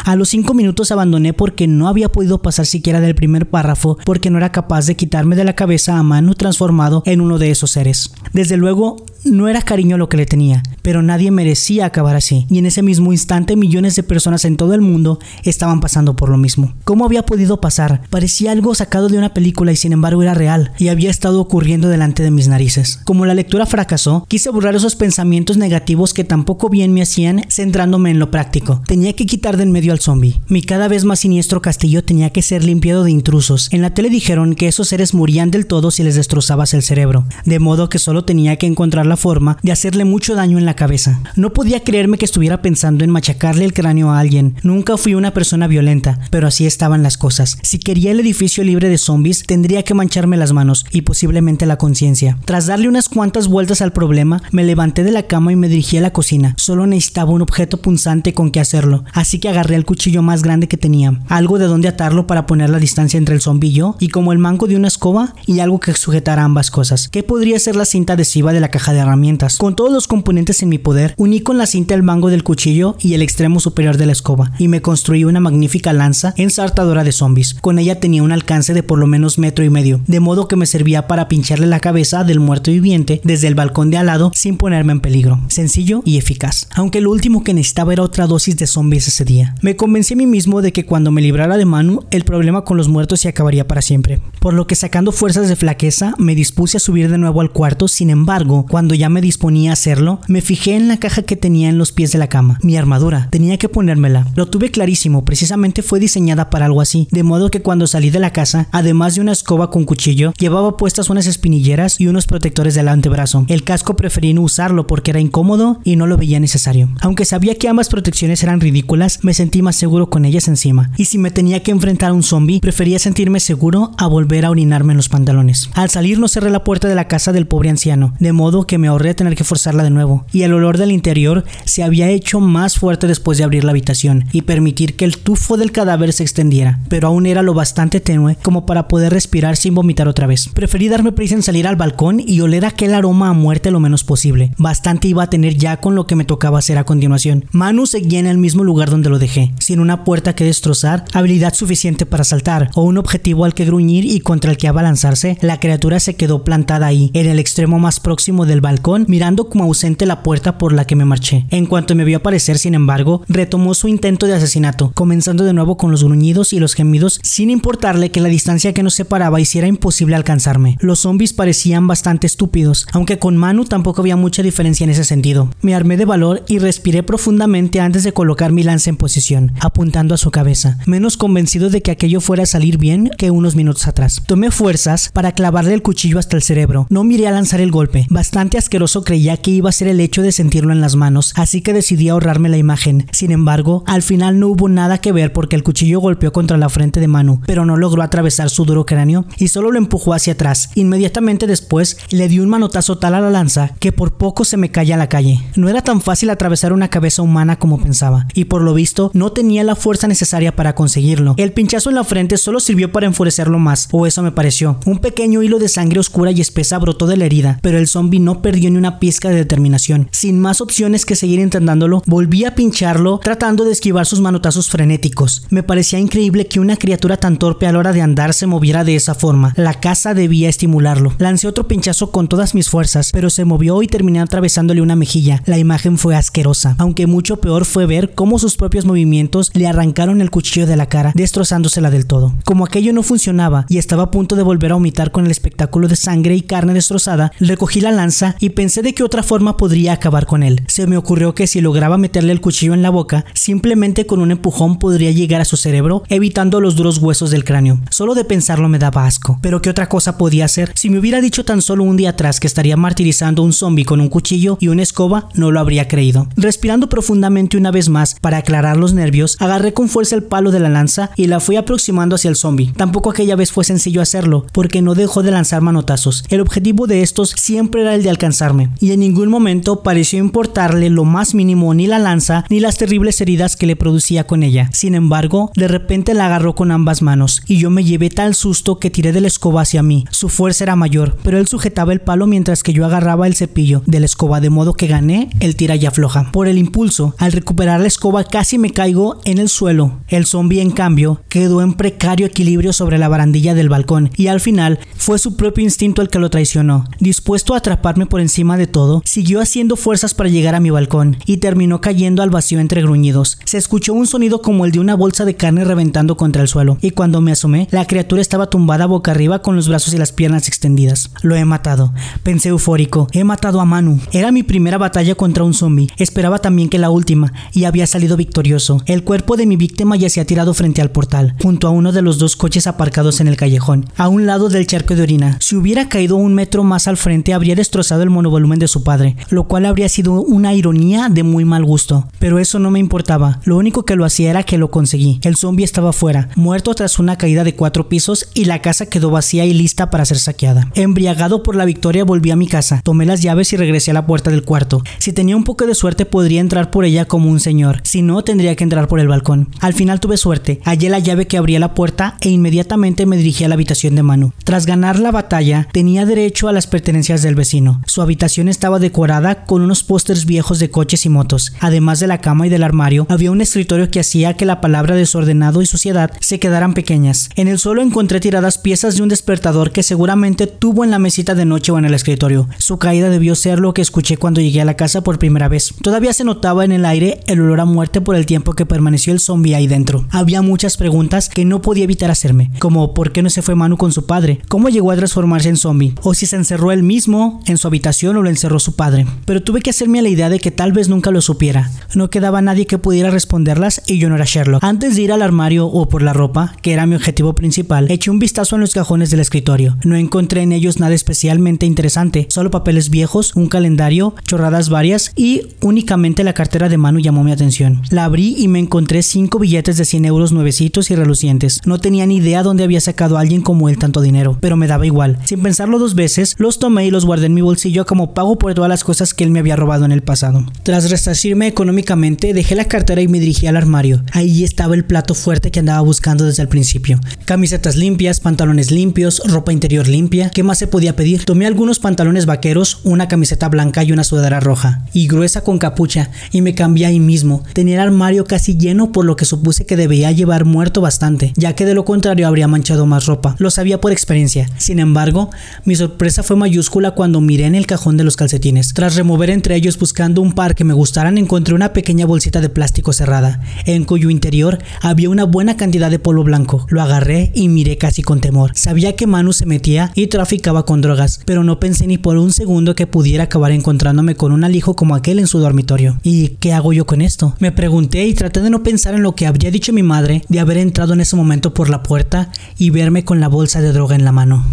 [0.05, 4.31] A los cinco minutos abandoné porque no había podido pasar siquiera del primer párrafo porque
[4.31, 7.71] no era capaz de quitarme de la cabeza a Manu transformado en uno de esos
[7.71, 8.13] seres.
[8.33, 12.59] Desde luego, no era cariño lo que le tenía, pero nadie merecía acabar así, y
[12.59, 16.39] en ese mismo instante millones de personas en todo el mundo estaban pasando por lo
[16.39, 16.75] mismo.
[16.85, 18.03] ¿Cómo había podido pasar?
[18.11, 21.89] Parecía algo sacado de una película y sin embargo era real, y había estado ocurriendo
[21.89, 23.01] delante de mis narices.
[23.05, 28.11] Como la lectura fracasó, quise borrar esos pensamientos negativos que tampoco bien me hacían centrándome
[28.11, 28.83] en lo práctico.
[28.87, 30.01] Tenía que quitar de en medio al
[30.49, 33.69] Mi cada vez más siniestro castillo tenía que ser limpiado de intrusos.
[33.73, 37.27] En la tele dijeron que esos seres morían del todo si les destrozabas el cerebro,
[37.45, 40.77] de modo que solo tenía que encontrar la forma de hacerle mucho daño en la
[40.77, 41.21] cabeza.
[41.37, 44.55] No podía creerme que estuviera pensando en machacarle el cráneo a alguien.
[44.63, 47.59] Nunca fui una persona violenta, pero así estaban las cosas.
[47.63, 51.77] Si quería el edificio libre de zombies, tendría que mancharme las manos y posiblemente la
[51.77, 52.39] conciencia.
[52.47, 55.99] Tras darle unas cuantas vueltas al problema, me levanté de la cama y me dirigí
[55.99, 56.55] a la cocina.
[56.57, 60.69] Solo necesitaba un objeto punzante con que hacerlo, así que agarré el cuchillo más grande
[60.69, 64.33] que tenía, algo de donde atarlo para poner la distancia entre el zombillo y como
[64.33, 67.09] el mango de una escoba y algo que sujetara ambas cosas.
[67.09, 69.59] ¿Qué podría ser la cinta adhesiva de la caja de herramientas?
[69.59, 72.97] Con todos los componentes en mi poder, uní con la cinta el mango del cuchillo
[73.01, 77.13] y el extremo superior de la escoba y me construí una magnífica lanza ensartadora de
[77.13, 77.55] zombies.
[77.55, 80.57] Con ella tenía un alcance de por lo menos metro y medio, de modo que
[80.57, 84.33] me servía para pincharle la cabeza del muerto viviente desde el balcón de al lado
[84.35, 85.41] sin ponerme en peligro.
[85.49, 86.69] Sencillo y eficaz.
[86.75, 89.55] Aunque lo último que necesitaba era otra dosis de zombies ese día.
[89.63, 92.77] Me convencí a mí mismo de que cuando me librara de Manu, el problema con
[92.77, 94.21] los muertos se acabaría para siempre.
[94.39, 97.89] Por lo que sacando fuerzas de flaqueza, me dispuse a subir de nuevo al cuarto,
[97.89, 101.71] sin embargo, cuando ya me disponía a hacerlo, me fijé en la caja que tenía
[101.71, 102.59] en los pies de la cama.
[102.63, 104.27] Mi armadura, tenía que ponérmela.
[104.35, 108.19] Lo tuve clarísimo, precisamente fue diseñada para algo así, de modo que cuando salí de
[108.19, 112.75] la casa, además de una escoba con cuchillo, llevaba puestas unas espinilleras y unos protectores
[112.75, 113.47] del antebrazo.
[113.49, 116.91] El casco preferí no usarlo porque era incómodo y no lo veía necesario.
[117.01, 120.91] Aunque sabía que ambas protecciones eran ridículas, me sentí más seguro con ellas encima.
[120.97, 124.51] Y si me tenía que enfrentar a un zombie, prefería sentirme seguro a volver a
[124.51, 125.71] orinarme en los pantalones.
[125.75, 128.79] Al salir no cerré la puerta de la casa del pobre anciano, de modo que
[128.79, 132.41] me ahorré tener que forzarla de nuevo, y el olor del interior se había hecho
[132.41, 136.23] más fuerte después de abrir la habitación y permitir que el tufo del cadáver se
[136.23, 140.49] extendiera, pero aún era lo bastante tenue como para poder respirar sin vomitar otra vez.
[140.49, 144.05] Preferí darme prisa en salir al balcón y oler aquel aroma a muerte lo menos
[144.05, 144.53] posible.
[144.59, 147.45] Bastante iba a tener ya con lo que me tocaba hacer a continuación.
[147.53, 151.53] Manu seguía en el mismo lugar donde lo dejé, sin una puerta que destrozar, habilidad
[151.53, 155.61] suficiente para saltar o un objetivo al que gruñir y contra el que abalanzarse, la
[155.61, 160.07] criatura se quedó plantada ahí, en el extremo más próximo del balcón, mirando como ausente
[160.07, 161.45] la puerta por la que me marché.
[161.51, 165.77] En cuanto me vio aparecer, sin embargo, retomó su intento de asesinato, comenzando de nuevo
[165.77, 169.69] con los gruñidos y los gemidos, sin importarle que la distancia que nos separaba hiciera
[169.69, 170.79] imposible alcanzarme.
[170.81, 175.51] Los zombies parecían bastante estúpidos, aunque con Manu tampoco había mucha diferencia en ese sentido.
[175.61, 180.15] Me armé de valor y respiré profundamente antes de colocar mi lanza en posición, apuntando
[180.15, 183.87] a su cabeza, menos convencido de que aquello fuera a salir bien que unos minutos
[183.87, 184.23] atrás.
[184.27, 186.87] Tomé fuerzas para clavarle el cuchillo hasta el cerebro.
[186.91, 188.07] No miré a lanzar el golpe.
[188.11, 191.63] Bastante asqueroso creía que iba a ser el hecho de sentirlo en las manos, así
[191.63, 193.07] que decidí ahorrarme la imagen.
[193.13, 196.69] Sin embargo, al final no hubo nada que ver porque el cuchillo golpeó contra la
[196.69, 200.35] frente de Manu, pero no logró atravesar su duro cráneo y solo lo empujó hacia
[200.35, 200.71] atrás.
[200.75, 204.71] Inmediatamente después le dio un manotazo tal a la lanza que por poco se me
[204.71, 205.41] caía a la calle.
[205.57, 209.33] No era tan fácil atravesar una cabeza humana como pensaba, y por lo visto no
[209.39, 211.35] tenía la fuerza necesaria para conseguirlo.
[211.37, 214.81] El pinchazo en la frente solo sirvió para enfurecerlo más, o eso me pareció.
[214.85, 218.19] Un pequeño hilo de sangre oscura y espesa brotó de la herida, pero el zombie
[218.19, 220.09] no perdió ni una pizca de determinación.
[220.11, 225.47] Sin más opciones que seguir intentándolo, volví a pincharlo tratando de esquivar sus manotazos frenéticos.
[225.51, 228.83] Me parecía increíble que una criatura tan torpe a la hora de andar se moviera
[228.83, 229.55] de esa forma.
[229.57, 231.15] La casa debía estimularlo.
[231.19, 235.45] Lancé otro pinchazo con todas mis fuerzas, pero se movió y terminé atravesándole una mejilla.
[235.47, 240.21] La imagen fue asquerosa, aunque mucho peor fue ver cómo sus propios movimientos le arrancaron
[240.21, 242.35] el cuchillo de la cara, destrozándosela del todo.
[242.45, 245.89] Como aquello no funcionaba y estaba a punto de volver a vomitar con el espectáculo
[245.89, 249.93] de sangre y carne destrozada, recogí la lanza y pensé de qué otra forma podría
[249.93, 250.63] acabar con él.
[250.69, 254.31] Se me ocurrió que si lograba meterle el cuchillo en la boca, simplemente con un
[254.31, 257.81] empujón podría llegar a su cerebro, evitando los duros huesos del cráneo.
[257.91, 259.39] Solo de pensarlo me daba asco.
[259.43, 260.73] Pero qué otra cosa podía hacer?
[260.75, 263.85] Si me hubiera dicho tan solo un día atrás que estaría martirizando a un zombie
[263.85, 266.29] con un cuchillo y una escoba, no lo habría creído.
[266.37, 270.61] Respirando profundamente una vez más para aclarar los nervios, agarré con fuerza el palo de
[270.61, 272.73] la lanza y la fui aproximando hacia el zombie.
[272.77, 276.25] Tampoco aquella vez fue sencillo hacerlo, porque no dejó de lanzar manotazos.
[276.29, 280.91] El objetivo de estos siempre era el de alcanzarme, y en ningún momento pareció importarle
[280.91, 284.71] lo más mínimo ni la lanza ni las terribles heridas que le producía con ella.
[284.73, 288.79] Sin embargo, de repente la agarró con ambas manos, y yo me llevé tal susto
[288.79, 290.05] que tiré de la escoba hacia mí.
[290.11, 293.83] Su fuerza era mayor, pero él sujetaba el palo mientras que yo agarraba el cepillo
[293.87, 296.31] de la escoba, de modo que gané el tira y afloja.
[296.33, 299.99] Por el impulso, al recuperar la escoba casi me caigo en el suelo.
[300.09, 304.41] El zombie, en cambio, quedó en precario equilibrio sobre la barandilla del balcón, y al
[304.41, 306.85] final fue su propio instinto el que lo traicionó.
[307.01, 311.17] Dispuesto a atraparme por encima de todo, siguió haciendo fuerzas para llegar a mi balcón,
[311.27, 313.39] y terminó cayendo al vacío entre gruñidos.
[313.45, 316.79] Se escuchó un sonido como el de una bolsa de carne reventando contra el suelo,
[316.81, 320.13] y cuando me asomé, la criatura estaba tumbada boca arriba con los brazos y las
[320.13, 321.11] piernas extendidas.
[321.23, 321.93] Lo he matado.
[322.23, 323.09] Pensé eufórico.
[323.13, 324.01] He matado a Manu.
[324.13, 325.89] Era mi primera batalla contra un zombie.
[325.97, 328.83] Esperaba también que la última, y había salido victorioso.
[328.87, 332.19] El cuerpo de mi víctima yacía tirado frente al portal, junto a uno de los
[332.19, 335.37] dos coches aparcados en el callejón, a un lado del charco de orina.
[335.41, 339.17] Si hubiera caído un metro más al frente, habría destrozado el monovolumen de su padre,
[339.31, 342.09] lo cual habría sido una ironía de muy mal gusto.
[342.19, 343.41] Pero eso no me importaba.
[343.45, 345.21] Lo único que lo hacía era que lo conseguí.
[345.23, 349.11] El zombie estaba fuera, muerto tras una caída de cuatro pisos, y la casa quedó
[349.11, 350.71] vacía y lista para ser saqueada.
[350.75, 354.07] Embriagado por la victoria, volví a mi casa, tomé las llaves y regresé a la
[354.07, 354.83] puerta del cuarto.
[354.99, 357.81] Si tenía un poco de suerte, podría entrar por ella como un señor.
[357.85, 359.49] Si no, tendría que entrar por el balcón.
[359.61, 360.61] Al final tuve suerte.
[360.65, 364.03] Hallé la llave que abría la puerta e inmediatamente me dirigí a la habitación de
[364.03, 364.33] Manu.
[364.45, 367.81] Tras ganar la batalla, tenía derecho a las pertenencias del vecino.
[367.87, 371.53] Su habitación estaba decorada con unos pósters viejos de coches y motos.
[371.61, 374.97] Además de la cama y del armario, había un escritorio que hacía que la palabra
[374.97, 377.29] desordenado y suciedad se quedaran pequeñas.
[377.37, 381.35] En el suelo encontré tiradas piezas de un despertador que seguramente tuvo en la mesita
[381.35, 382.49] de noche o en el escritorio.
[382.59, 385.75] Su caída debió ser lo que escuché cuando llegué a la casa por primera vez.
[385.83, 389.13] Todavía se notaba en el aire el olor a muerte por el tiempo que permaneció
[389.13, 390.07] el zombie ahí dentro.
[390.13, 393.77] Había muchas preguntas que no podía evitar hacerme, como por qué no se fue Manu
[393.77, 397.43] con su padre, cómo llegó a transformarse en zombie, o si se encerró él mismo
[397.47, 399.05] en su habitación o lo encerró su padre.
[399.25, 401.73] Pero tuve que hacerme la idea de que tal vez nunca lo supiera.
[401.97, 404.63] No quedaba nadie que pudiera responderlas y yo no era Sherlock.
[404.63, 408.13] Antes de ir al armario o por la ropa, que era mi objetivo principal, eché
[408.13, 409.77] un vistazo en los cajones del escritorio.
[409.83, 415.43] No encontré en ellos nada especialmente interesante, solo papeles viejos, un calendario, chorradas varias y
[415.63, 417.83] únicamente la cartera de Manu llamó mi atención.
[417.91, 418.68] La abrí y me encontré
[419.03, 421.61] cinco billetes de 100 euros nuevecitos y relucientes.
[421.65, 424.87] No tenía ni idea dónde había sacado alguien como él tanto dinero, pero me daba
[424.87, 425.19] igual.
[425.25, 428.55] Sin pensarlo dos veces, los tomé y los guardé en mi bolsillo como pago por
[428.55, 430.45] todas las cosas que él me había robado en el pasado.
[430.63, 434.03] Tras resarcirme económicamente, dejé la cartera y me dirigí al armario.
[434.13, 437.01] Ahí estaba el plato fuerte que andaba buscando desde el principio.
[437.25, 440.31] Camisetas limpias, pantalones limpios, ropa interior limpia.
[440.31, 441.25] ¿Qué más se podía pedir?
[441.25, 446.11] Tomé algunos pantalones vaqueros, una camiseta blanca y una sudadera roja, y gruesa con capucha,
[446.33, 447.43] y me cambié ahí mismo.
[447.53, 451.55] Tenía el armario casi lleno por lo que supuse que debía llevar muerto bastante, ya
[451.55, 453.37] que de lo contrario habría manchado más ropa.
[453.39, 454.51] Lo sabía por experiencia.
[454.59, 455.31] Sin embargo,
[455.65, 458.75] mi sorpresa fue mayúscula cuando miré en el cajón de los calcetines.
[458.75, 462.49] Tras remover entre ellos buscando un par que me gustaran, encontré una pequeña bolsita de
[462.49, 466.67] plástico cerrada, en cuyo interior había una buena cantidad de polvo blanco.
[466.69, 468.53] Lo agarré y miré casi con temor.
[468.55, 472.33] Sabía que Manu se metía y traficaba con drogas, pero no pensé ni por un
[472.33, 475.99] segundo que pudiera acabar encontrándome con un alijo como aquel en su dormitorio.
[476.03, 477.35] ¿Y qué hago yo con esto?
[477.39, 480.57] Me pregunté y de no pensar en lo que habría dicho mi madre de haber
[480.57, 484.05] entrado en ese momento por la puerta y verme con la bolsa de droga en
[484.05, 484.45] la mano.